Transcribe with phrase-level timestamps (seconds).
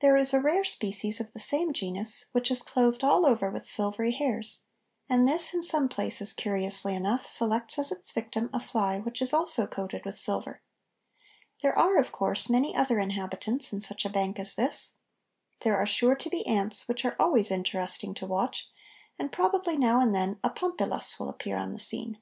[0.00, 3.66] There is a rare species of the same genus, which is clothed all over with
[3.66, 4.62] silvery hairs,
[5.10, 9.34] and this in some places, curiously enough, selects as its victim a fly which is
[9.34, 10.62] also coated with silver.
[11.60, 14.96] There are, of course, many other inhabitants in such a bank as this.
[15.60, 18.70] There are sure to be ants, which are always interesting to watch,
[19.18, 22.16] and probably now and then a Pompilus will appear on the scene.